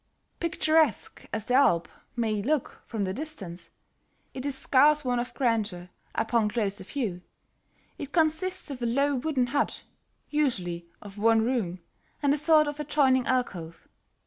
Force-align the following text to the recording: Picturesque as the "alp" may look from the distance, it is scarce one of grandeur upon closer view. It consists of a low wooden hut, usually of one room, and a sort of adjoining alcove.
Picturesque 0.39 1.27
as 1.31 1.45
the 1.45 1.53
"alp" 1.53 1.87
may 2.15 2.41
look 2.41 2.81
from 2.87 3.03
the 3.03 3.13
distance, 3.13 3.69
it 4.33 4.47
is 4.47 4.57
scarce 4.57 5.05
one 5.05 5.19
of 5.19 5.31
grandeur 5.35 5.89
upon 6.15 6.49
closer 6.49 6.83
view. 6.83 7.21
It 7.99 8.11
consists 8.11 8.71
of 8.71 8.81
a 8.81 8.87
low 8.87 9.13
wooden 9.13 9.45
hut, 9.45 9.83
usually 10.31 10.87
of 11.03 11.19
one 11.19 11.45
room, 11.45 11.81
and 12.23 12.33
a 12.33 12.37
sort 12.39 12.65
of 12.67 12.79
adjoining 12.79 13.27
alcove. 13.27 13.87